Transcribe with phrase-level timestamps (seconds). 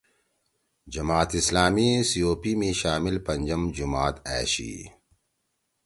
[0.87, 4.91] جماعت اسلامی COP می شامل پنجم جماعت أشی